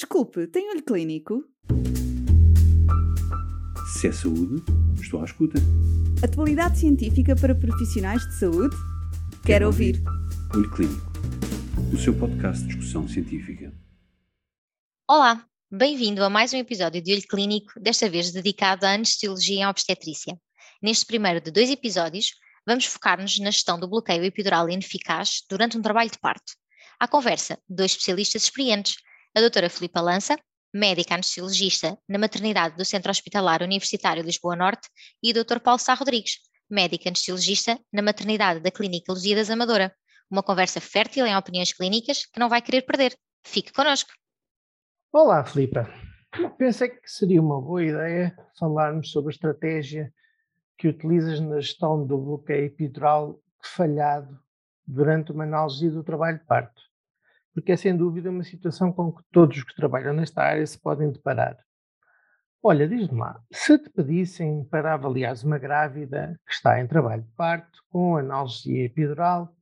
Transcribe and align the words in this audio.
Desculpe, 0.00 0.46
tem 0.46 0.70
olho 0.70 0.82
clínico? 0.82 1.44
Se 3.92 4.08
é 4.08 4.12
saúde, 4.12 4.62
estou 4.98 5.20
à 5.20 5.26
escuta. 5.26 5.58
Atualidade 6.24 6.78
científica 6.78 7.36
para 7.36 7.54
profissionais 7.54 8.26
de 8.26 8.38
saúde? 8.38 8.74
Quero, 8.74 9.42
Quero 9.44 9.66
ouvir. 9.66 9.96
ouvir. 9.96 10.56
Olho 10.56 10.70
Clínico, 10.70 11.12
o 11.92 11.98
seu 11.98 12.18
podcast 12.18 12.62
de 12.62 12.68
discussão 12.68 13.06
científica. 13.06 13.74
Olá, 15.06 15.44
bem-vindo 15.70 16.24
a 16.24 16.30
mais 16.30 16.54
um 16.54 16.56
episódio 16.56 17.02
de 17.02 17.12
Olho 17.12 17.28
Clínico, 17.28 17.78
desta 17.78 18.08
vez 18.08 18.32
dedicado 18.32 18.86
à 18.86 18.94
anestesiologia 18.94 19.64
em 19.64 19.66
obstetrícia. 19.66 20.40
Neste 20.82 21.04
primeiro 21.04 21.42
de 21.42 21.50
dois 21.50 21.68
episódios, 21.68 22.36
vamos 22.66 22.86
focar-nos 22.86 23.38
na 23.38 23.50
gestão 23.50 23.78
do 23.78 23.86
bloqueio 23.86 24.24
epidural 24.24 24.66
ineficaz 24.66 25.42
durante 25.46 25.76
um 25.76 25.82
trabalho 25.82 26.10
de 26.10 26.18
parto. 26.18 26.54
À 26.98 27.06
conversa, 27.06 27.58
dois 27.68 27.90
especialistas 27.90 28.44
experientes, 28.44 28.94
a 29.34 29.40
doutora 29.40 29.70
Filipa 29.70 30.00
Lança, 30.00 30.36
médica 30.74 31.14
anestesiologista 31.14 31.96
na 32.08 32.18
maternidade 32.18 32.76
do 32.76 32.84
Centro 32.84 33.10
Hospitalar 33.10 33.62
Universitário 33.62 34.22
Lisboa 34.22 34.56
Norte, 34.56 34.88
e 35.22 35.30
o 35.30 35.34
Dr. 35.34 35.60
Paulo 35.60 35.78
Sá 35.78 35.94
Rodrigues, 35.94 36.38
médica 36.68 37.08
anestesiologista 37.08 37.78
na 37.92 38.02
maternidade 38.02 38.60
da 38.60 38.70
Clínica 38.70 39.12
Lusíadas 39.12 39.50
Amadora. 39.50 39.94
Uma 40.30 40.42
conversa 40.42 40.80
fértil 40.80 41.26
em 41.26 41.36
opiniões 41.36 41.72
clínicas 41.72 42.26
que 42.26 42.38
não 42.38 42.48
vai 42.48 42.62
querer 42.62 42.82
perder. 42.82 43.16
Fique 43.44 43.72
connosco. 43.72 44.10
Olá, 45.12 45.44
Filipa. 45.44 45.88
Pensei 46.56 46.88
que 46.88 47.00
seria 47.10 47.40
uma 47.40 47.60
boa 47.60 47.84
ideia 47.84 48.36
falarmos 48.58 49.10
sobre 49.10 49.30
a 49.30 49.34
estratégia 49.34 50.12
que 50.78 50.88
utilizas 50.88 51.40
na 51.40 51.60
gestão 51.60 52.06
do 52.06 52.16
bloqueio 52.16 52.66
epidural 52.66 53.40
falhado 53.62 54.38
durante 54.86 55.32
uma 55.32 55.44
análise 55.44 55.90
do 55.90 56.04
trabalho 56.04 56.38
de 56.38 56.44
parto 56.44 56.89
porque 57.54 57.72
é 57.72 57.76
sem 57.76 57.96
dúvida 57.96 58.30
uma 58.30 58.44
situação 58.44 58.92
com 58.92 59.12
que 59.12 59.22
todos 59.32 59.58
os 59.58 59.64
que 59.64 59.74
trabalham 59.74 60.12
nesta 60.12 60.42
área 60.42 60.66
se 60.66 60.80
podem 60.80 61.10
deparar. 61.10 61.56
Olha, 62.62 62.86
diz-me 62.86 63.18
lá, 63.18 63.40
se 63.50 63.78
te 63.78 63.88
pedissem 63.88 64.64
para 64.64 64.92
avaliares 64.92 65.42
uma 65.42 65.58
grávida 65.58 66.38
que 66.46 66.52
está 66.52 66.78
em 66.78 66.86
trabalho 66.86 67.22
de 67.22 67.32
parto, 67.32 67.80
com 67.88 68.16
analgesia 68.16 68.84
epidural, 68.84 69.54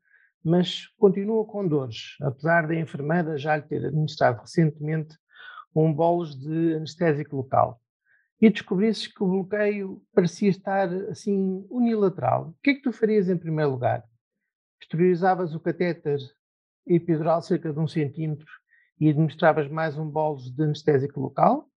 mas 0.45 0.87
continua 0.99 1.47
com 1.47 1.67
dores, 1.67 2.17
apesar 2.21 2.67
da 2.67 2.75
enfermeira 2.75 3.39
já 3.39 3.57
lhe 3.57 3.63
ter 3.63 3.87
administrado 3.87 4.41
recentemente 4.41 5.17
um 5.75 5.93
bolos 5.93 6.37
de 6.37 6.75
anestésico 6.75 7.37
local, 7.37 7.81
e 8.41 8.51
descobrisses 8.51 9.07
que 9.07 9.23
o 9.23 9.29
bloqueio 9.29 10.03
parecia 10.13 10.49
estar 10.49 10.93
assim 11.11 11.65
unilateral, 11.71 12.49
o 12.49 12.55
que 12.63 12.71
é 12.71 12.75
que 12.75 12.83
tu 12.83 12.93
farias 12.93 13.29
em 13.29 13.37
primeiro 13.37 13.71
lugar? 13.71 14.03
Exteriorizavas 14.81 15.55
o 15.55 15.61
catéter 15.61 16.19
epidural 16.89 17.43
cerca 17.43 17.73
de 17.73 17.79
um 17.79 17.87
centímetro 17.87 18.47
e 19.01 19.09
administravas 19.09 19.69
mais 19.71 19.97
um 19.97 20.09
bolos 20.09 20.51
de 20.51 20.63
anestésico 20.63 21.21
local, 21.21 21.69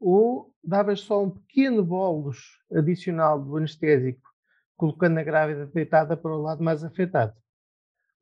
ou 0.00 0.52
davas 0.62 1.00
só 1.00 1.22
um 1.22 1.30
pequeno 1.30 1.84
bolos 1.84 2.38
adicional 2.72 3.40
do 3.42 3.56
anestésico, 3.56 4.28
colocando 4.76 5.18
a 5.18 5.22
grávida 5.22 5.66
deitada 5.66 6.16
para 6.16 6.34
o 6.34 6.40
lado 6.40 6.62
mais 6.62 6.82
afetado. 6.82 7.34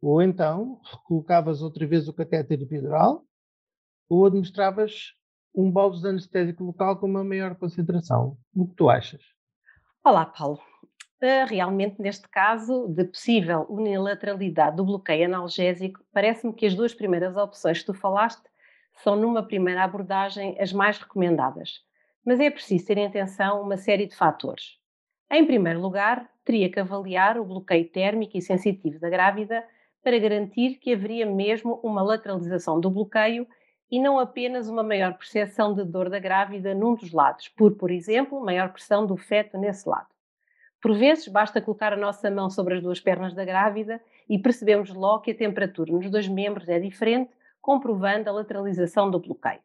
Ou 0.01 0.21
então, 0.21 0.81
colocavas 1.05 1.63
outra 1.63 1.87
vez 1.87 2.09
o 2.09 2.13
catéter 2.13 2.61
epidural, 2.61 3.25
ou 4.09 4.27
administravas 4.27 5.15
um 5.55 5.71
bolos 5.71 6.03
de 6.03 6.09
anestésico 6.09 6.65
local 6.65 6.99
com 6.99 7.07
uma 7.07 7.25
maior 7.25 7.55
concentração. 7.57 8.37
O 8.55 8.67
que 8.67 8.75
tu 8.75 8.91
achas? 8.91 9.23
Olá, 10.05 10.27
Paulo. 10.27 10.61
Realmente, 11.21 12.01
neste 12.01 12.29
caso, 12.29 12.89
de 12.89 13.05
possível 13.05 13.67
unilateralidade 13.71 14.77
do 14.77 14.85
bloqueio 14.85 15.25
analgésico, 15.25 16.05
parece-me 16.13 16.53
que 16.53 16.67
as 16.67 16.75
duas 16.75 16.93
primeiras 16.93 17.37
opções 17.37 17.81
que 17.81 17.87
tu 17.87 17.95
falaste 17.95 18.43
são, 18.93 19.17
numa 19.17 19.43
primeira 19.43 19.83
abordagem, 19.83 20.57
as 20.61 20.73
mais 20.73 20.99
recomendadas. 20.99 21.83
Mas 22.25 22.39
é 22.39 22.51
preciso 22.51 22.87
ter 22.87 22.99
em 22.99 23.07
atenção 23.07 23.63
uma 23.63 23.77
série 23.77 24.07
de 24.07 24.15
fatores. 24.15 24.79
Em 25.31 25.45
primeiro 25.47 25.81
lugar, 25.81 26.31
teria 26.45 26.71
que 26.71 26.79
avaliar 26.79 27.39
o 27.39 27.45
bloqueio 27.45 27.89
térmico 27.89 28.37
e 28.37 28.43
sensitivo 28.43 29.01
da 29.01 29.09
grávida 29.09 29.65
para 30.03 30.19
garantir 30.19 30.77
que 30.77 30.93
haveria 30.93 31.27
mesmo 31.27 31.81
uma 31.83 32.03
lateralização 32.03 32.79
do 32.79 32.91
bloqueio 32.91 33.47
e 33.91 33.99
não 34.01 34.19
apenas 34.19 34.69
uma 34.69 34.83
maior 34.83 35.15
percepção 35.15 35.75
de 35.75 35.85
dor 35.85 36.11
da 36.11 36.19
grávida 36.19 36.75
num 36.75 36.95
dos 36.95 37.13
lados, 37.13 37.49
por, 37.49 37.75
por 37.77 37.91
exemplo, 37.91 38.45
maior 38.45 38.73
pressão 38.73 39.07
do 39.07 39.17
feto 39.17 39.57
nesse 39.59 39.89
lado. 39.89 40.16
Por 40.81 40.97
vezes, 40.97 41.29
basta 41.29 41.61
colocar 41.61 41.93
a 41.93 41.97
nossa 41.97 42.31
mão 42.31 42.51
sobre 42.51 42.75
as 42.75 42.83
duas 42.83 43.01
pernas 43.01 43.35
da 43.35 43.45
grávida 43.45 44.01
e 44.29 44.39
percebemos 44.39 44.93
logo 44.93 45.23
que 45.23 45.31
a 45.31 45.37
temperatura 45.37 45.93
nos 45.93 46.11
dois 46.11 46.29
membros 46.29 46.69
é 46.69 46.79
diferente, 46.79 47.31
comprovando 47.61 48.29
a 48.29 48.33
lateralização 48.33 49.11
do 49.11 49.19
bloqueio. 49.19 49.61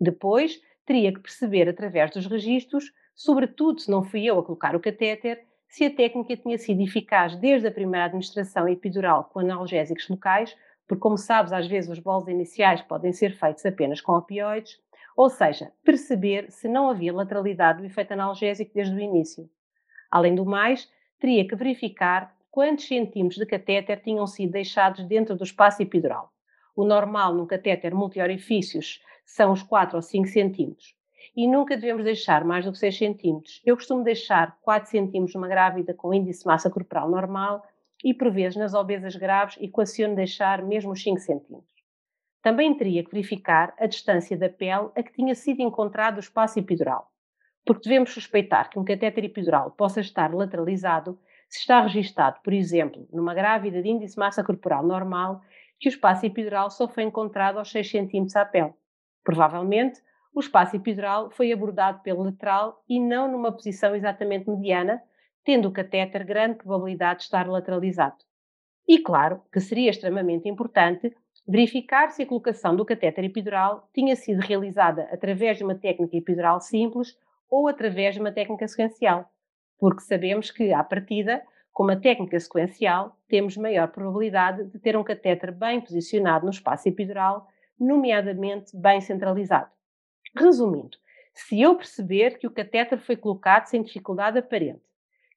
Depois, 0.00 0.60
teria 0.84 1.12
que 1.12 1.20
perceber 1.20 1.68
através 1.68 2.10
dos 2.10 2.26
registros, 2.26 2.92
sobretudo 3.14 3.80
se 3.80 3.90
não 3.90 4.02
fui 4.02 4.24
eu 4.24 4.38
a 4.38 4.42
colocar 4.42 4.74
o 4.74 4.80
catéter, 4.80 5.44
se 5.68 5.84
a 5.84 5.94
técnica 5.94 6.36
tinha 6.36 6.58
sido 6.58 6.82
eficaz 6.82 7.36
desde 7.36 7.68
a 7.68 7.70
primeira 7.70 8.06
administração 8.06 8.68
epidural 8.68 9.30
com 9.32 9.38
analgésicos 9.38 10.08
locais, 10.08 10.56
porque, 10.88 11.00
como 11.00 11.16
sabes, 11.16 11.52
às 11.52 11.68
vezes 11.68 11.88
os 11.88 12.00
bolos 12.00 12.26
iniciais 12.26 12.82
podem 12.82 13.12
ser 13.12 13.36
feitos 13.36 13.64
apenas 13.64 14.00
com 14.00 14.12
opioides, 14.16 14.80
ou 15.16 15.30
seja, 15.30 15.70
perceber 15.84 16.50
se 16.50 16.66
não 16.66 16.90
havia 16.90 17.12
lateralidade 17.12 17.80
do 17.80 17.86
efeito 17.86 18.12
analgésico 18.12 18.72
desde 18.74 18.96
o 18.96 18.98
início. 18.98 19.48
Além 20.10 20.34
do 20.34 20.44
mais, 20.44 20.90
teria 21.20 21.46
que 21.46 21.54
verificar 21.54 22.34
quantos 22.50 22.86
centímetros 22.86 23.38
de 23.38 23.46
catéter 23.46 24.02
tinham 24.02 24.26
sido 24.26 24.50
deixados 24.50 25.04
dentro 25.04 25.36
do 25.36 25.44
espaço 25.44 25.82
epidural. 25.82 26.32
O 26.74 26.84
normal 26.84 27.34
num 27.34 27.46
catéter 27.46 27.94
multiorifícios 27.94 29.00
são 29.24 29.52
os 29.52 29.62
4 29.62 29.96
ou 29.96 30.02
5 30.02 30.26
centímetros. 30.26 30.94
E 31.36 31.46
nunca 31.46 31.76
devemos 31.76 32.02
deixar 32.02 32.44
mais 32.44 32.64
do 32.64 32.72
que 32.72 32.78
6 32.78 32.98
centímetros. 32.98 33.62
Eu 33.64 33.76
costumo 33.76 34.02
deixar 34.02 34.58
4 34.62 34.90
centímetros 34.90 35.34
numa 35.34 35.46
grávida 35.46 35.94
com 35.94 36.12
índice 36.12 36.40
de 36.40 36.46
massa 36.46 36.68
corporal 36.68 37.08
normal 37.08 37.62
e, 38.02 38.12
por 38.12 38.32
vezes, 38.32 38.56
nas 38.56 38.74
obesas 38.74 39.14
graves, 39.14 39.56
equaciono 39.60 40.16
deixar 40.16 40.62
mesmo 40.64 40.90
os 40.90 41.02
5 41.02 41.20
centímetros. 41.20 41.70
Também 42.42 42.74
teria 42.74 43.04
que 43.04 43.10
verificar 43.12 43.74
a 43.78 43.86
distância 43.86 44.36
da 44.36 44.48
pele 44.48 44.90
a 44.96 45.02
que 45.02 45.12
tinha 45.12 45.34
sido 45.34 45.60
encontrado 45.60 46.16
o 46.16 46.20
espaço 46.20 46.58
epidural 46.58 47.09
porque 47.64 47.88
devemos 47.88 48.12
suspeitar 48.12 48.70
que 48.70 48.78
um 48.78 48.84
catéter 48.84 49.24
epidural 49.24 49.70
possa 49.72 50.00
estar 50.00 50.34
lateralizado 50.34 51.18
se 51.48 51.58
está 51.58 51.82
registado, 51.82 52.40
por 52.42 52.52
exemplo, 52.52 53.08
numa 53.12 53.34
grávida 53.34 53.82
de 53.82 53.88
índice 53.88 54.14
de 54.14 54.20
massa 54.20 54.44
corporal 54.44 54.86
normal, 54.86 55.40
que 55.78 55.88
o 55.88 55.90
espaço 55.90 56.24
epidural 56.24 56.70
só 56.70 56.86
foi 56.86 57.02
encontrado 57.02 57.58
aos 57.58 57.70
6 57.70 57.90
cm 57.90 58.26
à 58.36 58.44
pele. 58.44 58.72
Provavelmente, 59.24 60.00
o 60.32 60.40
espaço 60.40 60.76
epidural 60.76 61.30
foi 61.30 61.50
abordado 61.52 62.00
pelo 62.02 62.22
lateral 62.22 62.84
e 62.88 63.00
não 63.00 63.30
numa 63.30 63.50
posição 63.50 63.96
exatamente 63.96 64.48
mediana, 64.48 65.02
tendo 65.44 65.68
o 65.68 65.72
catéter 65.72 66.24
grande 66.24 66.58
probabilidade 66.58 67.20
de 67.20 67.24
estar 67.24 67.48
lateralizado. 67.48 68.16
E 68.86 68.98
claro 68.98 69.42
que 69.52 69.60
seria 69.60 69.90
extremamente 69.90 70.48
importante 70.48 71.14
verificar 71.46 72.10
se 72.10 72.22
a 72.22 72.26
colocação 72.26 72.76
do 72.76 72.84
catéter 72.84 73.24
epidural 73.24 73.88
tinha 73.92 74.14
sido 74.14 74.40
realizada 74.40 75.08
através 75.12 75.58
de 75.58 75.64
uma 75.64 75.74
técnica 75.74 76.16
epidural 76.16 76.60
simples 76.60 77.18
ou 77.50 77.68
através 77.68 78.14
de 78.14 78.20
uma 78.20 78.32
técnica 78.32 78.68
sequencial, 78.68 79.30
porque 79.78 80.02
sabemos 80.02 80.50
que, 80.50 80.72
à 80.72 80.84
partida, 80.84 81.42
com 81.72 81.82
uma 81.84 81.96
técnica 81.96 82.38
sequencial, 82.38 83.16
temos 83.28 83.56
maior 83.56 83.88
probabilidade 83.88 84.64
de 84.64 84.78
ter 84.78 84.96
um 84.96 85.04
catéter 85.04 85.52
bem 85.52 85.80
posicionado 85.80 86.44
no 86.44 86.50
espaço 86.50 86.88
epidural, 86.88 87.48
nomeadamente 87.78 88.76
bem 88.76 89.00
centralizado. 89.00 89.70
Resumindo, 90.36 90.98
se 91.32 91.60
eu 91.60 91.74
perceber 91.74 92.38
que 92.38 92.46
o 92.46 92.50
catéter 92.50 92.98
foi 92.98 93.16
colocado 93.16 93.66
sem 93.66 93.82
dificuldade 93.82 94.38
aparente, 94.38 94.82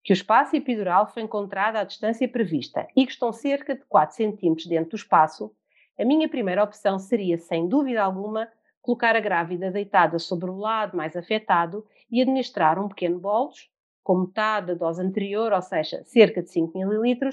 que 0.04 0.12
o 0.12 0.14
espaço 0.14 0.56
epidural 0.56 1.08
foi 1.08 1.24
encontrado 1.24 1.78
à 1.78 1.84
distância 1.84 2.28
prevista 2.28 2.88
e 2.96 3.06
que 3.06 3.14
estão 3.14 3.32
cerca 3.32 3.74
de 3.74 3.86
4 3.86 4.18
cm 4.18 4.56
dentro 4.68 4.90
do 4.92 4.96
espaço, 4.98 5.56
a 5.98 6.04
minha 6.04 6.28
primeira 6.28 6.64
opção 6.64 7.00
seria, 7.00 7.38
sem 7.38 7.70
dúvida 7.70 8.04
alguma, 8.04 8.50
colocar 8.82 9.16
a 9.16 9.20
grávida 9.22 9.72
deitada 9.72 10.20
sobre 10.20 10.50
o 10.50 10.58
lado 10.58 10.98
mais 10.98 11.16
afetado 11.16 11.86
e 12.14 12.22
administrar 12.22 12.78
um 12.78 12.88
pequeno 12.88 13.20
bolos, 13.20 13.72
com 14.04 14.20
metade 14.20 14.68
da 14.68 14.74
dose 14.76 15.02
anterior, 15.02 15.52
ou 15.52 15.62
seja, 15.64 16.04
cerca 16.04 16.44
de 16.44 16.52
5 16.52 16.78
ml, 16.78 17.32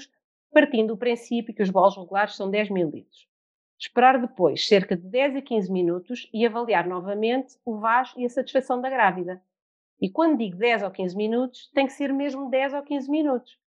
partindo 0.51 0.87
do 0.87 0.97
princípio 0.97 1.53
que 1.53 1.61
os 1.61 1.69
bolos 1.69 1.95
regulares 1.95 2.35
são 2.35 2.49
10 2.49 2.71
ml. 2.71 3.05
Esperar 3.79 4.19
depois 4.19 4.67
cerca 4.67 4.97
de 4.97 5.07
10 5.07 5.35
a 5.35 5.41
15 5.43 5.71
minutos 5.71 6.27
e 6.33 6.47
avaliar 6.47 6.87
novamente 6.87 7.59
o 7.63 7.77
vaso 7.77 8.19
e 8.19 8.25
a 8.25 8.29
satisfação 8.29 8.81
da 8.81 8.89
grávida. 8.89 9.39
E 10.01 10.09
quando 10.09 10.39
digo 10.39 10.57
10 10.57 10.81
ou 10.81 10.89
15 10.89 11.15
minutos, 11.15 11.69
tem 11.75 11.85
que 11.85 11.93
ser 11.93 12.11
mesmo 12.11 12.49
10 12.49 12.73
ou 12.73 12.81
15 12.81 13.11
minutos. 13.11 13.59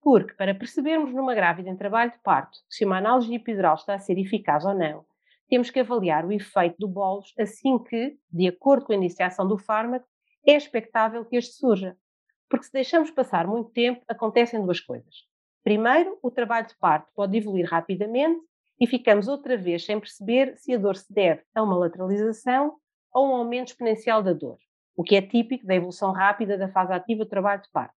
Porque, 0.00 0.32
para 0.34 0.54
percebermos 0.54 1.12
numa 1.12 1.34
grávida 1.34 1.70
em 1.70 1.76
trabalho 1.76 2.12
de 2.12 2.20
parto 2.20 2.58
se 2.68 2.84
uma 2.84 2.98
análise 2.98 3.34
epidural 3.34 3.74
está 3.74 3.94
a 3.94 3.98
ser 3.98 4.16
eficaz 4.16 4.64
ou 4.64 4.74
não, 4.74 5.04
temos 5.48 5.70
que 5.70 5.80
avaliar 5.80 6.24
o 6.24 6.30
efeito 6.30 6.76
do 6.78 6.86
bolos 6.86 7.34
assim 7.36 7.80
que, 7.80 8.16
de 8.30 8.46
acordo 8.46 8.86
com 8.86 8.92
a 8.92 8.96
iniciação 8.96 9.46
do 9.46 9.58
fármaco, 9.58 10.06
é 10.50 10.56
expectável 10.56 11.24
que 11.24 11.36
este 11.36 11.54
surja. 11.54 11.96
Porque 12.48 12.66
se 12.66 12.72
deixamos 12.72 13.10
passar 13.10 13.46
muito 13.46 13.70
tempo, 13.70 14.02
acontecem 14.08 14.62
duas 14.62 14.80
coisas. 14.80 15.26
Primeiro, 15.64 16.18
o 16.22 16.30
trabalho 16.30 16.66
de 16.66 16.76
parto 16.76 17.10
pode 17.14 17.36
evoluir 17.36 17.68
rapidamente 17.68 18.40
e 18.80 18.86
ficamos 18.86 19.28
outra 19.28 19.56
vez 19.56 19.84
sem 19.84 19.98
perceber 19.98 20.56
se 20.56 20.74
a 20.74 20.78
dor 20.78 20.96
se 20.96 21.12
deve 21.12 21.42
a 21.54 21.62
uma 21.62 21.76
lateralização 21.76 22.76
ou 23.14 23.28
um 23.28 23.36
aumento 23.36 23.68
exponencial 23.68 24.22
da 24.22 24.32
dor, 24.32 24.58
o 24.96 25.04
que 25.04 25.14
é 25.14 25.22
típico 25.22 25.66
da 25.66 25.74
evolução 25.74 26.12
rápida 26.12 26.58
da 26.58 26.68
fase 26.68 26.92
ativa 26.92 27.24
do 27.24 27.30
trabalho 27.30 27.62
de 27.62 27.70
parto. 27.70 27.94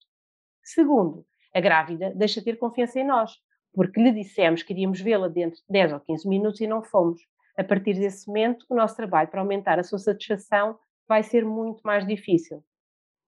Segundo, 0.63 1.25
a 1.55 1.61
grávida 1.61 2.13
deixa 2.15 2.41
de 2.41 2.47
ter 2.47 2.57
confiança 2.57 2.99
em 2.99 3.07
nós, 3.07 3.33
porque 3.73 4.03
lhe 4.03 4.11
dissemos 4.11 4.63
que 4.63 4.73
iríamos 4.73 5.01
vê-la 5.01 5.29
dentro 5.29 5.59
de 5.61 5.67
10 5.69 5.93
ou 5.93 6.01
15 6.01 6.29
minutos 6.29 6.61
e 6.61 6.67
não 6.67 6.83
fomos. 6.83 7.21
A 7.57 7.63
partir 7.63 7.95
desse 7.95 8.27
momento, 8.27 8.65
o 8.69 8.75
nosso 8.75 8.97
trabalho 8.97 9.29
para 9.29 9.41
aumentar 9.41 9.79
a 9.79 9.83
sua 9.83 9.99
satisfação 9.99 10.79
vai 11.09 11.23
ser 11.23 11.45
muito 11.45 11.83
mais 11.83 12.07
difícil. 12.07 12.63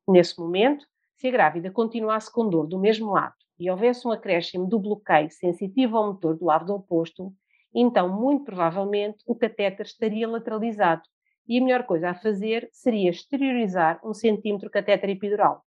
Nesse 0.09 0.38
momento, 0.38 0.87
se 1.17 1.29
a 1.29 1.31
grávida 1.31 1.71
continuasse 1.71 2.32
com 2.32 2.49
dor 2.49 2.67
do 2.67 2.79
mesmo 2.79 3.12
lado 3.12 3.35
e 3.59 3.71
houvesse 3.71 4.06
um 4.06 4.11
acréscimo 4.11 4.67
do 4.67 4.79
bloqueio 4.79 5.31
sensitivo 5.31 5.97
ao 5.97 6.12
motor 6.12 6.37
do 6.37 6.44
lado 6.44 6.75
oposto, 6.75 7.32
então, 7.75 8.09
muito 8.09 8.44
provavelmente, 8.44 9.25
o 9.26 9.35
catéter 9.35 9.87
estaria 9.87 10.29
lateralizado 10.29 11.03
e 11.47 11.59
a 11.59 11.62
melhor 11.62 11.85
coisa 11.85 12.11
a 12.11 12.15
fazer 12.15 12.69
seria 12.73 13.11
exteriorizar 13.11 14.00
um 14.05 14.15
centímetro 14.15 14.70
catéter 14.70 15.11
epidural. 15.11 15.65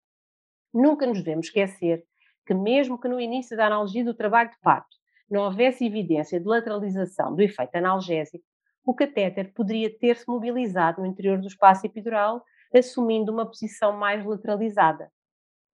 Nunca 0.73 1.07
nos 1.07 1.19
devemos 1.19 1.47
esquecer 1.47 2.05
que, 2.47 2.55
mesmo 2.55 2.99
que 2.99 3.09
no 3.09 3.21
início 3.21 3.57
da 3.57 3.67
analgesia 3.67 4.05
do 4.05 4.15
trabalho 4.15 4.51
de 4.51 4.59
parto 4.61 4.97
não 5.31 5.43
houvesse 5.43 5.87
evidência 5.87 6.41
de 6.41 6.47
lateralização 6.47 7.35
do 7.35 7.43
efeito 7.43 7.77
analgésico, 7.77 8.45
o 8.85 8.95
catéter 8.95 9.53
poderia 9.53 9.97
ter-se 9.99 10.27
mobilizado 10.27 11.01
no 11.01 11.07
interior 11.07 11.39
do 11.39 11.47
espaço 11.47 11.87
epidural, 11.87 12.43
assumindo 12.75 13.33
uma 13.33 13.47
posição 13.47 13.97
mais 13.97 14.25
lateralizada. 14.25 15.11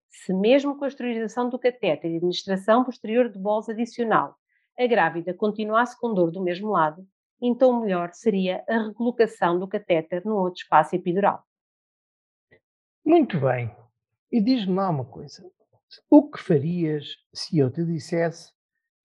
Se 0.09 0.33
mesmo 0.33 0.77
com 0.77 0.85
a 0.85 0.87
esterilização 0.87 1.49
do 1.49 1.59
catéter 1.59 2.11
e 2.11 2.17
administração 2.17 2.83
posterior 2.83 3.29
de 3.29 3.39
bolos 3.39 3.69
adicional, 3.69 4.35
a 4.77 4.85
grávida 4.87 5.33
continuasse 5.33 5.99
com 5.99 6.13
dor 6.13 6.31
do 6.31 6.43
mesmo 6.43 6.69
lado, 6.69 7.07
então 7.41 7.81
melhor 7.81 8.11
seria 8.13 8.63
a 8.67 8.87
recolocação 8.87 9.59
do 9.59 9.67
catéter 9.67 10.25
no 10.25 10.35
outro 10.35 10.61
espaço 10.61 10.95
epidural. 10.95 11.43
Muito 13.05 13.39
bem. 13.39 13.75
E 14.31 14.41
diz-me 14.41 14.75
lá 14.75 14.89
uma 14.89 15.05
coisa. 15.05 15.49
O 16.09 16.29
que 16.29 16.39
farias 16.39 17.15
se 17.33 17.57
eu 17.57 17.71
te 17.71 17.85
dissesse 17.85 18.51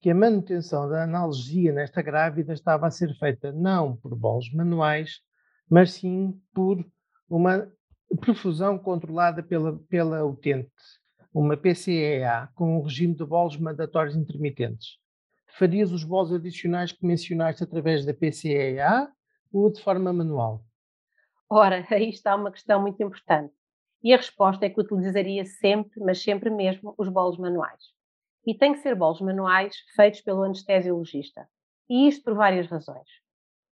que 0.03 0.09
a 0.09 0.15
manutenção 0.15 0.89
da 0.89 1.05
analgesia 1.05 1.71
nesta 1.71 2.01
grávida 2.01 2.51
estava 2.51 2.85
a 2.85 2.91
ser 2.91 3.17
feita 3.17 3.53
não 3.53 3.95
por 3.95 4.13
bolos 4.13 4.51
manuais, 4.51 5.21
mas 5.69 5.93
sim 5.93 6.37
por 6.53 6.85
uma 7.29 7.71
perfusão 8.19 8.77
controlada 8.77 9.41
pela, 9.41 9.79
pela 9.87 10.25
utente, 10.25 10.69
uma 11.33 11.55
PCEA, 11.55 12.49
com 12.53 12.77
um 12.77 12.81
regime 12.81 13.15
de 13.15 13.23
bolos 13.23 13.55
mandatórios 13.55 14.13
intermitentes? 14.13 14.97
Farias 15.57 15.93
os 15.93 16.03
bolos 16.03 16.33
adicionais 16.33 16.91
que 16.91 17.05
mencionaste 17.05 17.63
através 17.63 18.05
da 18.05 18.13
PCEA 18.13 19.07
ou 19.53 19.71
de 19.71 19.81
forma 19.81 20.11
manual? 20.11 20.65
Ora, 21.49 21.81
aí 21.89 22.09
está 22.09 22.35
uma 22.35 22.51
questão 22.51 22.81
muito 22.81 23.01
importante. 23.01 23.53
E 24.03 24.13
a 24.13 24.17
resposta 24.17 24.65
é 24.65 24.69
que 24.69 24.81
utilizaria 24.81 25.45
sempre, 25.45 26.01
mas 26.01 26.21
sempre 26.21 26.49
mesmo, 26.49 26.93
os 26.97 27.07
bolos 27.07 27.37
manuais. 27.37 27.81
E 28.45 28.53
tem 28.53 28.73
que 28.73 28.79
ser 28.79 28.95
bolos 28.95 29.21
manuais 29.21 29.75
feitos 29.95 30.21
pelo 30.21 30.43
anestesiologista. 30.43 31.47
E 31.89 32.07
isto 32.07 32.23
por 32.23 32.35
várias 32.35 32.67
razões. 32.67 33.07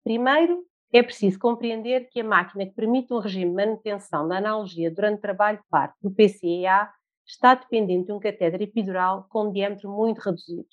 Primeiro, 0.03 0.63
é 0.91 1.03
preciso 1.03 1.37
compreender 1.37 2.09
que 2.09 2.21
a 2.21 2.23
máquina 2.23 2.65
que 2.65 2.73
permite 2.73 3.13
um 3.13 3.19
regime 3.19 3.51
de 3.51 3.55
manutenção 3.55 4.27
da 4.27 4.37
analgesia 4.37 4.89
durante 4.89 5.19
o 5.19 5.21
trabalho 5.21 5.59
parto 5.69 5.95
do 6.01 6.11
PCEA 6.11 6.89
está 7.27 7.53
dependente 7.53 8.07
de 8.07 8.13
um 8.13 8.19
catéter 8.19 8.61
epidural 8.61 9.27
com 9.29 9.43
um 9.43 9.51
diâmetro 9.51 9.89
muito 9.89 10.17
reduzido. 10.17 10.67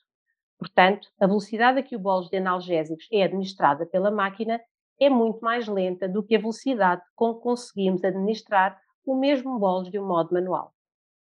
Portanto, 0.58 1.08
a 1.20 1.26
velocidade 1.26 1.80
a 1.80 1.82
que 1.82 1.94
o 1.94 1.98
bolos 1.98 2.30
de 2.30 2.38
analgésicos 2.38 3.06
é 3.12 3.22
administrada 3.22 3.84
pela 3.84 4.10
máquina 4.10 4.58
é 4.98 5.10
muito 5.10 5.40
mais 5.40 5.68
lenta 5.68 6.08
do 6.08 6.22
que 6.22 6.34
a 6.34 6.38
velocidade 6.38 7.02
com 7.14 7.34
que 7.34 7.42
conseguimos 7.42 8.02
administrar 8.02 8.80
o 9.04 9.14
mesmo 9.14 9.58
bolos 9.58 9.90
de 9.90 9.98
um 9.98 10.06
modo 10.06 10.32
manual. 10.32 10.72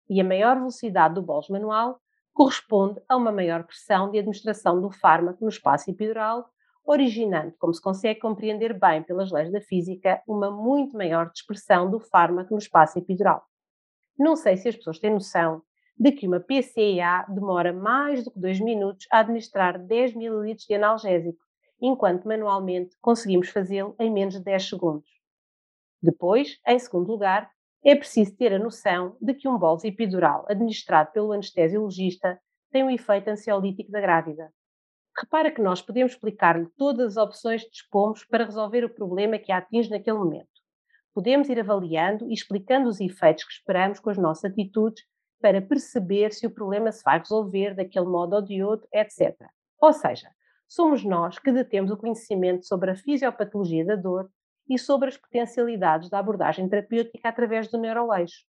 E 0.09 0.21
a 0.21 0.23
maior 0.23 0.55
velocidade 0.55 1.15
do 1.15 1.21
bolos 1.21 1.49
manual 1.49 1.99
corresponde 2.37 3.01
a 3.09 3.17
uma 3.17 3.31
maior 3.31 3.63
pressão 3.63 4.11
de 4.11 4.19
administração 4.19 4.79
do 4.79 4.91
fármaco 4.91 5.43
no 5.43 5.49
espaço 5.49 5.89
epidural, 5.89 6.47
originando, 6.85 7.51
como 7.57 7.73
se 7.73 7.81
consegue 7.81 8.19
compreender 8.19 8.79
bem 8.79 9.01
pelas 9.01 9.31
leis 9.31 9.51
da 9.51 9.59
física, 9.59 10.21
uma 10.27 10.51
muito 10.51 10.95
maior 10.95 11.31
dispersão 11.31 11.89
do 11.89 11.99
fármaco 11.99 12.53
no 12.53 12.59
espaço 12.59 12.99
epidural. 12.99 13.43
Não 14.19 14.35
sei 14.35 14.55
se 14.55 14.69
as 14.69 14.75
pessoas 14.75 14.99
têm 14.99 15.09
noção 15.09 15.63
de 15.97 16.11
que 16.11 16.27
uma 16.27 16.39
PCA 16.39 17.25
demora 17.27 17.73
mais 17.73 18.23
do 18.23 18.29
que 18.29 18.39
2 18.39 18.59
minutos 18.59 19.07
a 19.11 19.21
administrar 19.21 19.79
10 19.79 20.15
ml 20.15 20.53
de 20.53 20.75
analgésico, 20.75 21.39
enquanto 21.81 22.27
manualmente 22.27 22.95
conseguimos 23.01 23.49
fazê-lo 23.49 23.95
em 23.99 24.13
menos 24.13 24.35
de 24.35 24.43
10 24.43 24.69
segundos. 24.69 25.09
Depois, 26.03 26.59
em 26.67 26.77
segundo 26.77 27.07
lugar, 27.07 27.49
é 27.89 27.95
preciso 27.95 28.35
ter 28.35 28.53
a 28.53 28.59
noção 28.59 29.15
de 29.21 29.33
que 29.33 29.47
um 29.47 29.57
bolso 29.57 29.87
epidural 29.87 30.45
administrado 30.49 31.09
pelo 31.13 31.31
anestesiologista 31.31 32.37
tem 32.69 32.83
um 32.83 32.89
efeito 32.89 33.29
ansiolítico 33.29 33.89
da 33.89 34.01
grávida. 34.01 34.51
Repara 35.17 35.49
que 35.49 35.61
nós 35.61 35.81
podemos 35.81 36.11
explicar-lhe 36.11 36.67
todas 36.75 37.15
as 37.15 37.23
opções 37.23 37.63
que 37.63 37.69
dispomos 37.69 38.25
para 38.25 38.43
resolver 38.43 38.83
o 38.83 38.93
problema 38.93 39.39
que 39.39 39.53
a 39.53 39.59
atinge 39.59 39.89
naquele 39.89 40.17
momento. 40.17 40.49
Podemos 41.13 41.47
ir 41.47 41.61
avaliando 41.61 42.29
e 42.29 42.33
explicando 42.33 42.89
os 42.89 42.99
efeitos 42.99 43.45
que 43.45 43.53
esperamos 43.53 44.01
com 44.01 44.09
as 44.09 44.17
nossas 44.17 44.51
atitudes 44.51 45.05
para 45.41 45.61
perceber 45.61 46.33
se 46.33 46.45
o 46.45 46.51
problema 46.51 46.91
se 46.91 47.01
vai 47.05 47.19
resolver 47.19 47.73
daquele 47.73 48.07
modo 48.07 48.35
ou 48.35 48.41
de 48.41 48.61
outro, 48.61 48.85
etc. 48.91 49.33
Ou 49.81 49.93
seja, 49.93 50.29
somos 50.67 51.05
nós 51.05 51.39
que 51.39 51.53
detemos 51.53 51.89
o 51.89 51.95
conhecimento 51.95 52.65
sobre 52.65 52.91
a 52.91 52.95
fisiopatologia 52.97 53.85
da 53.85 53.95
dor 53.95 54.29
e 54.69 54.77
sobre 54.77 55.09
as 55.09 55.17
potencialidades 55.17 56.09
da 56.09 56.19
abordagem 56.19 56.67
terapêutica 56.67 57.29
através 57.29 57.67
do 57.67 57.77
neuroeixo. 57.77 58.45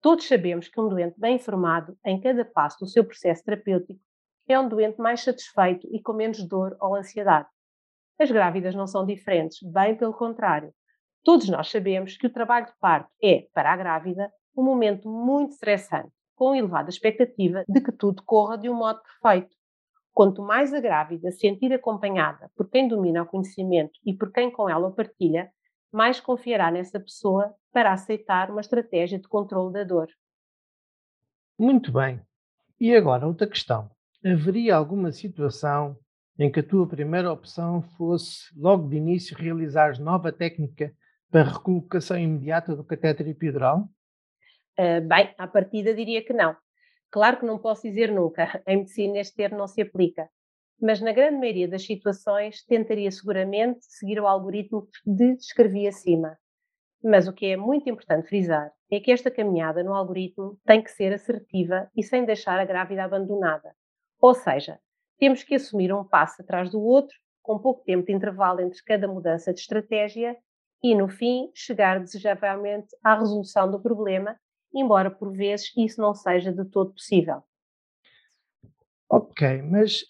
Todos 0.00 0.26
sabemos 0.26 0.68
que 0.68 0.80
um 0.80 0.88
doente 0.88 1.18
bem 1.18 1.36
informado 1.36 1.96
em 2.04 2.20
cada 2.20 2.44
passo 2.44 2.80
do 2.80 2.88
seu 2.88 3.04
processo 3.04 3.44
terapêutico 3.44 4.00
é 4.48 4.58
um 4.58 4.68
doente 4.68 5.00
mais 5.00 5.22
satisfeito 5.22 5.86
e 5.92 6.02
com 6.02 6.12
menos 6.12 6.42
dor 6.46 6.76
ou 6.80 6.96
ansiedade. 6.96 7.48
As 8.18 8.30
grávidas 8.30 8.74
não 8.74 8.86
são 8.86 9.06
diferentes, 9.06 9.62
bem 9.62 9.96
pelo 9.96 10.12
contrário. 10.12 10.74
Todos 11.24 11.48
nós 11.48 11.70
sabemos 11.70 12.16
que 12.16 12.26
o 12.26 12.32
trabalho 12.32 12.66
de 12.66 12.72
parto 12.80 13.10
é, 13.22 13.46
para 13.54 13.72
a 13.72 13.76
grávida, 13.76 14.30
um 14.56 14.64
momento 14.64 15.08
muito 15.08 15.52
estressante, 15.52 16.12
com 16.34 16.54
elevada 16.54 16.90
expectativa 16.90 17.64
de 17.68 17.80
que 17.80 17.92
tudo 17.92 18.22
corra 18.24 18.58
de 18.58 18.68
um 18.68 18.74
modo 18.74 19.00
perfeito. 19.02 19.54
Quanto 20.12 20.42
mais 20.42 20.74
a 20.74 20.80
grávida 20.80 21.30
sentir 21.30 21.72
acompanhada 21.72 22.50
por 22.54 22.68
quem 22.68 22.86
domina 22.86 23.22
o 23.22 23.26
conhecimento 23.26 23.98
e 24.04 24.14
por 24.14 24.30
quem 24.30 24.50
com 24.50 24.68
ela 24.68 24.88
o 24.88 24.92
partilha, 24.92 25.50
mais 25.90 26.20
confiará 26.20 26.70
nessa 26.70 27.00
pessoa 27.00 27.54
para 27.72 27.92
aceitar 27.92 28.50
uma 28.50 28.60
estratégia 28.60 29.18
de 29.18 29.26
controle 29.26 29.72
da 29.72 29.84
dor. 29.84 30.08
Muito 31.58 31.92
bem. 31.92 32.20
E 32.80 32.94
agora, 32.94 33.26
outra 33.26 33.46
questão. 33.46 33.90
Haveria 34.24 34.76
alguma 34.76 35.12
situação 35.12 35.96
em 36.38 36.50
que 36.50 36.60
a 36.60 36.62
tua 36.62 36.86
primeira 36.86 37.32
opção 37.32 37.82
fosse, 37.96 38.46
logo 38.56 38.88
de 38.88 38.96
início, 38.96 39.36
realizar 39.36 39.98
nova 39.98 40.32
técnica 40.32 40.92
para 41.30 41.44
recolocação 41.44 42.18
imediata 42.18 42.76
do 42.76 42.84
catéter 42.84 43.28
epidural? 43.28 43.88
Uh, 44.78 45.06
bem, 45.06 45.34
à 45.38 45.46
partida 45.46 45.94
diria 45.94 46.24
que 46.24 46.32
não. 46.32 46.56
Claro 47.12 47.38
que 47.38 47.44
não 47.44 47.58
posso 47.58 47.82
dizer 47.82 48.10
nunca, 48.10 48.62
em 48.66 48.78
medicina 48.78 49.18
este 49.18 49.36
termo 49.36 49.58
não 49.58 49.68
se 49.68 49.82
aplica, 49.82 50.28
mas 50.80 51.00
na 51.00 51.12
grande 51.12 51.38
maioria 51.38 51.68
das 51.68 51.84
situações 51.84 52.64
tentaria 52.64 53.10
seguramente 53.10 53.84
seguir 53.84 54.18
o 54.18 54.26
algoritmo 54.26 54.86
que 54.86 55.34
descrevi 55.36 55.86
acima. 55.86 56.38
Mas 57.04 57.28
o 57.28 57.32
que 57.32 57.46
é 57.46 57.56
muito 57.56 57.88
importante 57.90 58.28
frisar 58.28 58.72
é 58.90 58.98
que 58.98 59.12
esta 59.12 59.30
caminhada 59.30 59.82
no 59.82 59.92
algoritmo 59.92 60.58
tem 60.64 60.82
que 60.82 60.90
ser 60.90 61.12
assertiva 61.12 61.90
e 61.94 62.02
sem 62.02 62.24
deixar 62.24 62.58
a 62.58 62.64
grávida 62.64 63.04
abandonada. 63.04 63.74
Ou 64.18 64.34
seja, 64.34 64.78
temos 65.18 65.42
que 65.42 65.54
assumir 65.54 65.92
um 65.92 66.04
passo 66.04 66.40
atrás 66.40 66.70
do 66.70 66.80
outro, 66.80 67.16
com 67.42 67.58
pouco 67.58 67.84
tempo 67.84 68.06
de 68.06 68.12
intervalo 68.12 68.60
entre 68.60 68.82
cada 68.84 69.06
mudança 69.06 69.52
de 69.52 69.60
estratégia 69.60 70.36
e, 70.82 70.94
no 70.94 71.08
fim, 71.08 71.50
chegar 71.54 72.00
desejavelmente 72.00 72.88
à 73.04 73.18
resolução 73.18 73.70
do 73.70 73.82
problema 73.82 74.38
embora 74.74 75.10
por 75.10 75.32
vezes 75.32 75.72
isso 75.76 76.00
não 76.00 76.14
seja 76.14 76.52
de 76.52 76.64
todo 76.64 76.92
possível. 76.92 77.42
Ok, 79.08 79.62
mas 79.62 80.04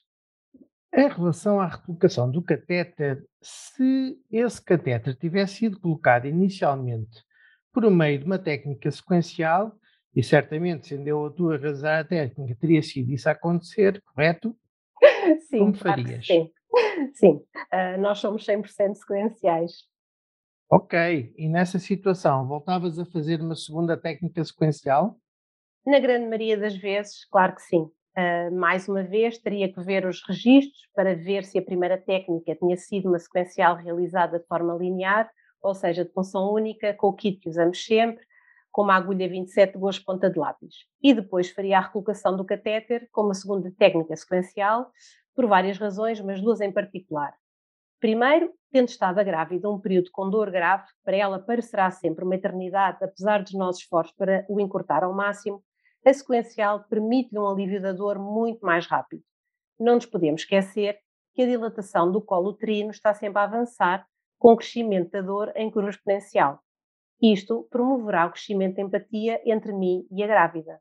em 0.95 1.09
relação 1.09 1.61
à 1.61 1.67
recolocação 1.67 2.31
do 2.31 2.43
catéter, 2.43 3.25
se 3.41 4.19
esse 4.31 4.63
catéter 4.63 5.17
tivesse 5.17 5.57
sido 5.57 5.81
colocado 5.81 6.27
inicialmente 6.27 7.25
por 7.73 7.91
meio 7.91 8.19
de 8.19 8.25
uma 8.27 8.39
técnica 8.39 8.91
sequencial, 8.91 9.75
e 10.15 10.23
certamente, 10.23 10.89
sendo 10.89 11.09
eu 11.09 11.25
a 11.25 11.31
tua 11.31 11.57
razão 11.57 11.91
a 11.91 12.05
técnica, 12.05 12.55
teria 12.61 12.83
sido 12.83 13.11
isso 13.11 13.29
a 13.29 13.33
acontecer, 13.33 14.03
correto? 14.03 14.55
Sim, 15.49 15.59
Como 15.59 15.75
farias? 15.75 16.27
sim, 16.27 16.51
sim. 17.15 17.43
Uh, 17.73 17.99
nós 17.99 18.19
somos 18.19 18.45
100% 18.45 18.95
sequenciais. 18.95 19.73
Ok, 20.75 21.35
e 21.37 21.51
nessa 21.51 21.79
situação, 21.79 22.49
voltavas 22.49 22.99
a 22.99 23.05
fazer 23.05 23.43
uma 23.43 23.55
segunda 23.55 23.95
técnica 23.95 24.43
sequencial? 24.43 25.19
Na 25.85 25.99
grande 25.99 26.25
maioria 26.25 26.57
das 26.57 26.75
vezes, 26.75 27.27
claro 27.27 27.55
que 27.55 27.61
sim. 27.61 27.83
Uh, 28.17 28.51
mais 28.57 28.89
uma 28.89 29.03
vez, 29.03 29.37
teria 29.37 29.71
que 29.71 29.83
ver 29.83 30.07
os 30.07 30.27
registros 30.27 30.89
para 30.95 31.15
ver 31.15 31.45
se 31.45 31.59
a 31.59 31.63
primeira 31.63 31.99
técnica 31.99 32.57
tinha 32.57 32.75
sido 32.79 33.11
uma 33.11 33.19
sequencial 33.19 33.77
realizada 33.77 34.39
de 34.39 34.47
forma 34.47 34.75
linear, 34.75 35.31
ou 35.61 35.75
seja, 35.75 36.07
de 36.07 36.13
função 36.15 36.51
única, 36.51 36.95
com 36.95 37.09
o 37.09 37.13
kit 37.13 37.39
que 37.39 37.51
usamos 37.51 37.85
sempre, 37.85 38.25
com 38.71 38.85
uma 38.85 38.97
agulha 38.97 39.29
27 39.29 39.75
de 39.75 39.79
gosto 39.79 40.03
ponta 40.07 40.31
de 40.31 40.39
lápis. 40.39 40.75
E 41.03 41.13
depois 41.13 41.51
faria 41.51 41.77
a 41.77 41.83
recolocação 41.83 42.35
do 42.35 42.47
catéter 42.47 43.11
com 43.13 43.25
uma 43.25 43.35
segunda 43.35 43.71
técnica 43.79 44.17
sequencial, 44.17 44.91
por 45.35 45.47
várias 45.47 45.77
razões, 45.77 46.19
mas 46.23 46.41
duas 46.41 46.63
em 46.63 46.73
particular. 46.73 47.35
Primeiro, 48.03 48.53
tendo 48.73 48.89
estado 48.89 49.25
grávida 49.25 49.71
um 49.71 49.79
período 49.79 50.11
com 50.11 50.29
dor 50.29 50.51
grave, 50.51 50.89
para 51.05 51.17
ela 51.17 51.39
parecerá 51.39 51.89
sempre 51.89 52.25
uma 52.25 52.35
eternidade, 52.35 52.99
apesar 53.01 53.45
dos 53.45 53.55
nossos 53.55 53.83
esforços 53.83 54.13
para 54.17 54.45
o 54.49 54.61
encurtar 54.61 55.05
ao 55.05 55.15
máximo, 55.15 55.63
a 56.05 56.13
sequencial 56.13 56.83
permite-lhe 56.89 57.39
um 57.39 57.47
alívio 57.47 57.81
da 57.81 57.93
dor 57.93 58.19
muito 58.19 58.67
mais 58.67 58.89
rápido. 58.89 59.23
Não 59.79 59.95
nos 59.95 60.07
podemos 60.07 60.41
esquecer 60.41 60.99
que 61.33 61.43
a 61.43 61.47
dilatação 61.47 62.11
do 62.11 62.21
colo 62.21 62.51
uterino 62.51 62.91
está 62.91 63.15
sempre 63.15 63.39
a 63.39 63.45
avançar 63.45 64.05
com 64.37 64.55
o 64.55 64.57
crescimento 64.57 65.13
da 65.13 65.21
dor 65.21 65.53
em 65.55 65.71
curva 65.71 65.91
exponencial. 65.91 66.59
Isto 67.23 67.69
promoverá 67.71 68.27
o 68.27 68.33
crescimento 68.33 68.75
de 68.75 68.83
empatia 68.83 69.41
entre 69.47 69.73
mim 69.73 70.09
e 70.11 70.25
a 70.25 70.27
grávida. 70.27 70.81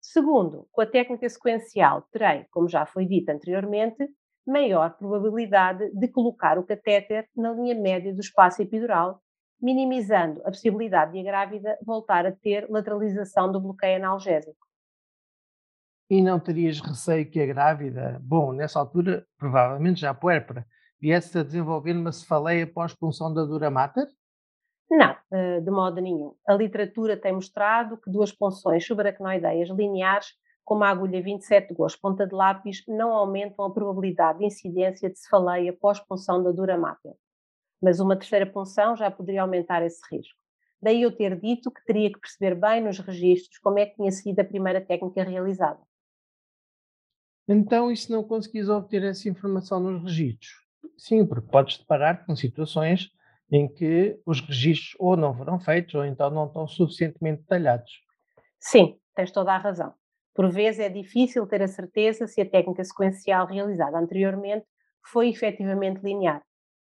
Segundo, 0.00 0.66
com 0.72 0.80
a 0.80 0.86
técnica 0.86 1.28
sequencial 1.28 2.02
terei, 2.10 2.46
como 2.50 2.68
já 2.68 2.84
foi 2.84 3.06
dito 3.06 3.28
anteriormente, 3.30 4.08
maior 4.48 4.96
probabilidade 4.96 5.90
de 5.92 6.08
colocar 6.08 6.58
o 6.58 6.64
catéter 6.64 7.28
na 7.36 7.52
linha 7.52 7.74
média 7.74 8.14
do 8.14 8.20
espaço 8.20 8.62
epidural, 8.62 9.20
minimizando 9.60 10.40
a 10.40 10.50
possibilidade 10.50 11.12
de 11.12 11.20
a 11.20 11.22
grávida 11.22 11.78
voltar 11.84 12.24
a 12.26 12.32
ter 12.32 12.66
lateralização 12.70 13.52
do 13.52 13.60
bloqueio 13.60 13.96
analgésico. 13.96 14.66
E 16.10 16.22
não 16.22 16.40
terias 16.40 16.80
receio 16.80 17.30
que 17.30 17.40
a 17.40 17.46
grávida, 17.46 18.18
bom, 18.22 18.52
nessa 18.52 18.78
altura, 18.78 19.26
provavelmente 19.36 20.00
já 20.00 20.14
puérpera, 20.14 20.66
viesse 20.98 21.38
a 21.38 21.42
desenvolver 21.42 21.92
uma 21.92 22.12
cefaleia 22.12 22.66
pós-punção 22.66 23.32
da 23.34 23.44
dura 23.44 23.70
mater? 23.70 24.06
Não, 24.90 25.14
eh, 25.30 25.60
de 25.60 25.70
modo 25.70 26.00
nenhum. 26.00 26.34
A 26.46 26.54
literatura 26.54 27.14
tem 27.14 27.34
mostrado 27.34 27.98
que 27.98 28.10
duas 28.10 28.32
punções 28.32 28.86
subaracnoideias 28.86 29.68
lineares 29.68 30.28
com 30.68 30.74
uma 30.74 30.90
agulha 30.90 31.22
27 31.22 31.68
de 31.68 31.74
gosto 31.74 31.98
ponta 31.98 32.26
de 32.26 32.34
lápis 32.34 32.84
não 32.86 33.10
aumentam 33.14 33.64
a 33.64 33.70
probabilidade 33.70 34.40
de 34.40 34.44
incidência 34.44 35.08
de 35.08 35.18
cefaleia 35.18 35.72
pós-punção 35.72 36.42
da 36.42 36.52
dura 36.52 36.76
máter. 36.76 37.14
Mas 37.80 38.00
uma 38.00 38.14
terceira 38.14 38.44
punção 38.44 38.94
já 38.94 39.10
poderia 39.10 39.40
aumentar 39.40 39.82
esse 39.82 40.02
risco. 40.14 40.38
Daí 40.78 41.00
eu 41.00 41.10
ter 41.10 41.40
dito 41.40 41.70
que 41.70 41.82
teria 41.86 42.12
que 42.12 42.20
perceber 42.20 42.54
bem 42.54 42.82
nos 42.82 42.98
registros 42.98 43.56
como 43.60 43.78
é 43.78 43.86
que 43.86 43.96
tinha 43.96 44.12
sido 44.12 44.40
a 44.40 44.44
primeira 44.44 44.78
técnica 44.78 45.24
realizada. 45.24 45.80
Então, 47.48 47.90
e 47.90 47.96
se 47.96 48.12
não 48.12 48.22
conseguis 48.22 48.68
obter 48.68 49.02
essa 49.04 49.26
informação 49.26 49.80
nos 49.80 50.02
registros? 50.02 50.50
Sim, 50.98 51.24
porque 51.24 51.48
podes 51.50 51.78
deparar 51.78 52.26
com 52.26 52.36
situações 52.36 53.10
em 53.50 53.72
que 53.72 54.20
os 54.26 54.42
registros 54.42 54.94
ou 54.98 55.16
não 55.16 55.34
foram 55.34 55.58
feitos 55.58 55.94
ou 55.94 56.04
então 56.04 56.28
não 56.28 56.46
estão 56.46 56.68
suficientemente 56.68 57.40
detalhados. 57.40 58.02
Sim, 58.60 59.00
tens 59.14 59.30
toda 59.30 59.54
a 59.54 59.56
razão. 59.56 59.94
Por 60.38 60.52
vezes 60.52 60.78
é 60.78 60.88
difícil 60.88 61.44
ter 61.48 61.60
a 61.62 61.66
certeza 61.66 62.28
se 62.28 62.40
a 62.40 62.48
técnica 62.48 62.84
sequencial 62.84 63.44
realizada 63.44 63.98
anteriormente 63.98 64.64
foi 65.04 65.30
efetivamente 65.30 66.00
linear. 66.00 66.44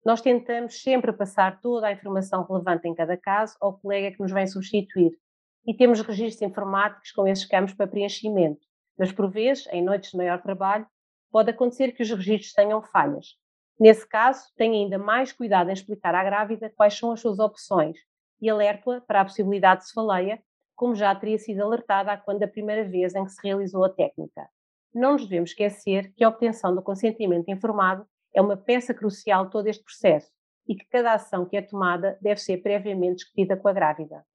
Nós 0.06 0.22
tentamos 0.22 0.80
sempre 0.80 1.12
passar 1.12 1.60
toda 1.60 1.88
a 1.88 1.92
informação 1.92 2.44
relevante 2.44 2.88
em 2.88 2.94
cada 2.94 3.18
caso 3.18 3.58
ao 3.60 3.80
colega 3.80 4.16
que 4.16 4.22
nos 4.22 4.32
vem 4.32 4.46
substituir 4.46 5.18
e 5.66 5.76
temos 5.76 6.02
registros 6.02 6.48
informáticos 6.48 7.12
com 7.14 7.28
esses 7.28 7.44
campos 7.44 7.74
para 7.74 7.88
preenchimento, 7.88 8.62
mas 8.96 9.12
por 9.12 9.28
vezes, 9.28 9.68
em 9.72 9.84
noites 9.84 10.12
de 10.12 10.18
maior 10.18 10.40
trabalho, 10.40 10.86
pode 11.32 11.50
acontecer 11.50 11.94
que 11.94 12.04
os 12.04 12.12
registros 12.12 12.54
tenham 12.54 12.80
falhas 12.84 13.40
Nesse 13.80 14.08
caso, 14.08 14.44
tenha 14.56 14.76
ainda 14.76 15.00
mais 15.00 15.32
cuidado 15.32 15.72
em 15.72 15.74
explicar 15.74 16.14
à 16.14 16.24
grávida 16.24 16.72
quais 16.76 16.96
são 16.96 17.12
as 17.12 17.20
suas 17.20 17.40
opções 17.40 17.98
e 18.40 18.48
alerta-a 18.48 19.02
para 19.02 19.22
a 19.22 19.26
possibilidade 19.26 19.82
de 19.82 19.88
cefaleia, 19.88 20.40
como 20.76 20.96
já 20.96 21.14
teria 21.16 21.38
sido 21.38 21.62
alertada 21.62 22.18
quando 22.18 22.44
a 22.44 22.48
primeira 22.48 22.84
vez 22.84 23.14
em 23.16 23.24
que 23.24 23.32
se 23.32 23.42
realizou 23.44 23.84
a 23.86 23.90
técnica. 23.90 24.48
Não 24.94 25.14
nos 25.14 25.24
devemos 25.24 25.52
esquecer 25.52 26.12
que 26.14 26.24
a 26.24 26.30
obtenção 26.30 26.76
do 26.76 26.82
consentimento 26.82 27.50
informado 27.50 28.06
é 28.34 28.42
uma 28.42 28.58
peça 28.58 28.94
crucial 28.94 29.46
de 29.46 29.52
todo 29.52 29.68
este 29.68 29.84
processo 29.84 30.32
e 30.68 30.76
que 30.76 30.86
cada 30.86 31.14
ação 31.14 31.46
que 31.46 31.58
é 31.58 31.62
tomada 31.62 32.18
deve 32.22 32.40
ser 32.40 32.58
previamente 32.58 33.18
discutida 33.18 33.58
com 33.58 33.68
a 33.68 33.74
grávida. 33.74 34.26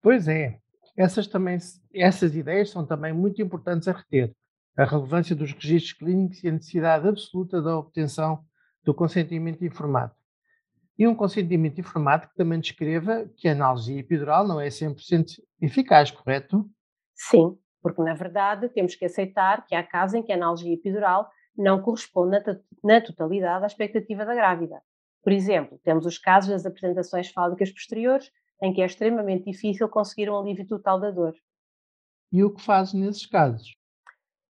Pois 0.00 0.26
é, 0.26 0.58
essas, 0.96 1.26
também, 1.26 1.58
essas 1.94 2.34
ideias 2.34 2.70
são 2.70 2.84
também 2.84 3.12
muito 3.12 3.40
importantes 3.40 3.88
a 3.88 3.92
reter, 3.92 4.34
a 4.76 4.84
relevância 4.84 5.34
dos 5.34 5.52
registros 5.52 5.92
clínicos 5.92 6.42
e 6.42 6.48
a 6.48 6.52
necessidade 6.52 7.08
absoluta 7.08 7.62
da 7.62 7.78
obtenção 7.78 8.44
do 8.82 8.92
consentimento 8.94 9.64
informado. 9.64 10.14
E 10.98 11.06
um 11.08 11.14
consentimento 11.14 11.80
informado 11.80 12.28
que 12.28 12.34
também 12.34 12.60
descreva 12.60 13.28
que 13.36 13.48
a 13.48 13.52
analgesia 13.52 14.00
epidural 14.00 14.46
não 14.46 14.60
é 14.60 14.68
100% 14.68 15.40
eficaz, 15.60 16.10
correto? 16.10 16.68
Sim, 17.14 17.56
porque 17.80 18.02
na 18.02 18.14
verdade 18.14 18.68
temos 18.68 18.94
que 18.94 19.04
aceitar 19.04 19.66
que 19.66 19.74
há 19.74 19.82
casos 19.82 20.14
em 20.14 20.22
que 20.22 20.32
a 20.32 20.36
analgesia 20.36 20.74
epidural 20.74 21.28
não 21.56 21.82
corresponde 21.82 22.36
na 22.82 23.00
totalidade 23.00 23.64
à 23.64 23.66
expectativa 23.66 24.24
da 24.24 24.34
grávida. 24.34 24.82
Por 25.22 25.32
exemplo, 25.32 25.78
temos 25.84 26.04
os 26.04 26.18
casos 26.18 26.50
das 26.50 26.66
apresentações 26.66 27.30
fálicas 27.30 27.70
posteriores, 27.70 28.30
em 28.62 28.72
que 28.72 28.82
é 28.82 28.86
extremamente 28.86 29.50
difícil 29.50 29.88
conseguir 29.88 30.30
um 30.30 30.38
alívio 30.38 30.66
total 30.66 31.00
da 31.00 31.10
dor. 31.10 31.34
E 32.32 32.42
o 32.42 32.52
que 32.52 32.62
faz 32.62 32.92
nesses 32.92 33.26
casos? 33.26 33.76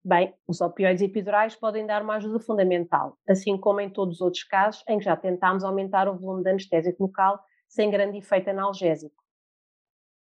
Bem, 0.04 0.35
os 0.49 0.61
opioides 0.61 1.00
epidurais 1.00 1.54
podem 1.54 1.87
dar 1.87 2.02
uma 2.02 2.16
ajuda 2.16 2.40
fundamental, 2.40 3.16
assim 3.28 3.56
como 3.56 3.80
em 3.80 3.88
todos 3.88 4.16
os 4.16 4.21
outros 4.21 4.42
casos 4.42 4.82
em 4.88 4.99
que 4.99 5.04
já 5.04 5.16
tentámos 5.16 5.62
aumentar 5.62 6.09
o 6.09 6.18
volume 6.18 6.42
de 6.42 6.50
anestésico 6.50 7.04
local 7.04 7.38
sem 7.68 7.88
grande 7.88 8.18
efeito 8.18 8.50
analgésico. 8.50 9.23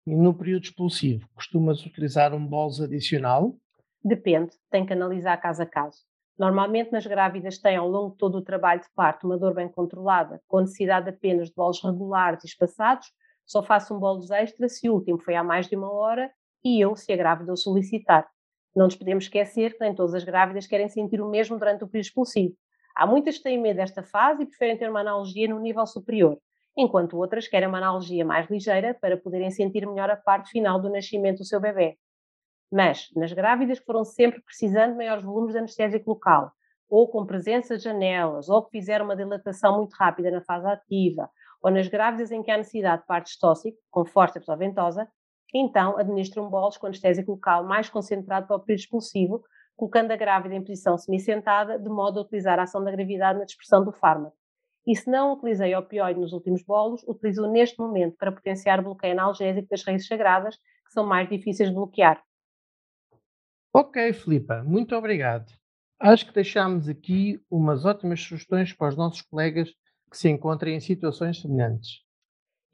E 0.07 0.15
no 0.15 0.35
período 0.35 0.65
expulsivo, 0.65 1.27
costumas 1.35 1.85
utilizar 1.87 2.35
um 2.35 2.47
bolso 2.47 2.85
adicional? 2.85 3.57
Depende, 4.05 4.53
tem 4.71 4.85
que 4.85 4.93
analisar 4.93 5.39
caso 5.39 5.63
a 5.63 5.67
caso. 5.67 6.05
Normalmente, 6.39 6.93
nas 6.93 7.07
grávidas 7.07 7.59
têm 7.59 7.77
ao 7.77 7.89
longo 7.89 8.11
de 8.11 8.19
todo 8.19 8.37
o 8.37 8.43
trabalho 8.43 8.83
de 8.83 8.89
parto 8.95 9.27
uma 9.27 9.39
dor 9.39 9.55
bem 9.55 9.69
controlada, 9.69 10.43
com 10.47 10.61
necessidade 10.61 11.09
apenas 11.09 11.49
de 11.49 11.55
bolos 11.55 11.83
regulares 11.83 12.45
e 12.45 12.47
espaçados, 12.47 13.11
só 13.47 13.63
faço 13.63 13.95
um 13.95 13.99
bolos 13.99 14.31
extra 14.31 14.69
se 14.69 14.91
o 14.91 14.95
último 14.95 15.19
foi 15.19 15.37
há 15.37 15.43
mais 15.43 15.69
de 15.69 15.77
uma 15.77 15.91
hora 15.91 16.31
e 16.63 16.85
eu, 16.85 16.95
se 16.97 17.11
a 17.13 17.17
grávida 17.17 17.53
o 17.53 17.57
solicitar. 17.57 18.29
Não 18.75 18.87
nos 18.87 18.97
podemos 18.97 19.25
esquecer 19.25 19.75
que 19.75 19.81
nem 19.81 19.95
todas 19.95 20.15
as 20.15 20.25
grávidas 20.25 20.67
querem 20.67 20.89
sentir 20.89 21.21
o 21.21 21.31
mesmo 21.31 21.59
durante 21.59 21.85
o 21.85 21.89
período 21.89 22.07
expulsivo. 22.07 22.57
Há 22.97 23.07
muitas 23.07 23.39
que 23.39 23.45
têm 23.45 23.61
medo 23.61 23.77
desta 23.77 24.03
fase 24.03 24.43
e 24.43 24.47
preferem 24.47 24.77
ter 24.77 24.91
uma 24.91 25.01
analgesia 25.01 25.49
no 25.49 25.61
nível 25.61 25.87
superior, 25.87 26.39
enquanto 26.77 27.17
outras 27.17 27.47
querem 27.47 27.69
uma 27.69 27.79
analgesia 27.79 28.25
mais 28.25 28.49
ligeira 28.51 28.97
para 29.01 29.17
poderem 29.17 29.51
sentir 29.51 29.87
melhor 29.87 30.11
a 30.11 30.17
parte 30.17 30.51
final 30.51 30.81
do 30.81 30.91
nascimento 30.91 31.39
do 31.39 31.45
seu 31.45 31.61
bebê. 31.61 31.97
Mas, 32.71 33.09
nas 33.15 33.33
grávidas 33.33 33.79
que 33.79 33.85
foram 33.85 34.05
sempre 34.05 34.43
precisando 34.43 34.93
de 34.93 34.97
maiores 34.97 35.25
volumes 35.25 35.53
de 35.53 35.59
anestésico 35.59 36.11
local, 36.11 36.53
ou 36.89 37.09
com 37.09 37.25
presença 37.25 37.77
de 37.77 37.85
janelas, 37.85 38.49
ou 38.49 38.65
que 38.65 38.79
fizeram 38.79 39.05
uma 39.05 39.17
dilatação 39.17 39.79
muito 39.79 39.95
rápida 39.95 40.31
na 40.31 40.41
fase 40.41 40.67
ativa, 40.67 41.31
ou 41.63 41.71
nas 41.71 41.89
grávidas 41.89 42.31
em 42.31 42.43
que 42.43 42.51
há 42.51 42.57
necessidade 42.57 43.03
de 43.03 43.07
partes 43.07 43.39
tóxico, 43.39 43.79
com 43.91 44.05
forceps 44.05 44.49
ou 44.49 44.57
ventosa, 44.57 45.09
então 45.55 45.97
administram 45.97 46.51
bolos 46.51 46.77
com 46.77 46.87
anestésico 46.87 47.31
local 47.31 47.65
mais 47.65 47.89
concentrado 47.89 48.47
para 48.47 48.57
o 48.57 48.61
período 48.61 48.81
expulsivo, 48.81 49.45
colocando 49.77 50.11
a 50.11 50.17
grávida 50.17 50.55
em 50.55 50.63
posição 50.63 50.99
semi-sentada, 50.99 51.79
de 51.79 51.89
modo 51.89 52.19
a 52.19 52.23
utilizar 52.23 52.59
a 52.59 52.65
ação 52.65 52.83
da 52.83 52.91
gravidade 52.91 53.39
na 53.39 53.45
dispersão 53.45 53.85
do 53.85 53.93
fármaco. 53.93 54.37
E 54.87 54.95
se 54.95 55.09
não 55.09 55.33
utilizei 55.33 55.75
opioide 55.75 56.21
nos 56.21 56.33
últimos 56.33 56.63
bolos, 56.63 57.03
utilizo 57.09 57.47
neste 57.51 57.79
momento 57.79 58.17
para 58.17 58.33
potenciar 58.33 58.81
o 58.81 58.83
bloqueio 58.83 59.15
analgésico 59.15 59.69
das 59.69 59.83
raízes 59.83 60.07
sagradas, 60.07 60.57
que 60.57 60.93
são 60.93 61.07
mais 61.07 61.29
difíceis 61.29 61.71
de 61.71 61.75
bloquear. 61.75 62.23
Ok, 63.73 64.13
Filipa, 64.13 64.63
muito 64.63 64.95
obrigado. 64.95 65.51
Acho 65.99 66.27
que 66.27 66.35
deixámos 66.35 66.89
aqui 66.89 67.41
umas 67.51 67.85
ótimas 67.85 68.21
sugestões 68.21 68.73
para 68.73 68.89
os 68.89 68.97
nossos 68.97 69.23
colegas 69.23 69.71
que 70.11 70.19
se 70.19 70.29
encontrem 70.29 70.77
em 70.77 70.81
situações 70.81 71.41
semelhantes. 71.41 72.05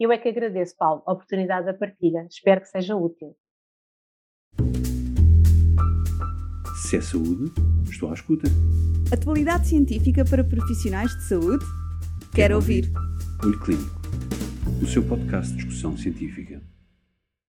Eu 0.01 0.11
é 0.11 0.17
que 0.17 0.31
agradeço, 0.31 0.75
Paulo, 0.79 1.03
a 1.05 1.13
oportunidade 1.13 1.67
da 1.67 1.75
partilha. 1.75 2.27
Espero 2.31 2.63
que 2.63 2.69
seja 2.69 2.97
útil. 2.97 3.37
Se 6.75 6.97
é 6.97 7.03
saúde, 7.03 7.53
estou 7.91 8.09
à 8.09 8.15
escuta. 8.15 8.49
Atualidade 9.13 9.69
científica 9.69 10.25
para 10.25 10.43
profissionais 10.43 11.11
de 11.15 11.25
saúde? 11.25 11.63
Quero, 12.33 12.35
Quero 12.35 12.55
ouvir. 12.55 12.85
ouvir. 12.87 13.45
Olho 13.45 13.61
Clínico, 13.61 14.01
o 14.83 14.87
seu 14.87 15.07
podcast 15.07 15.51
de 15.53 15.59
discussão 15.59 15.95
científica. 15.99 16.63